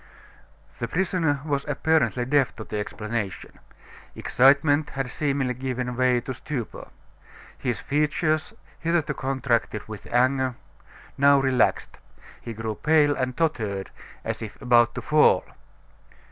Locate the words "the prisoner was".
0.79-1.63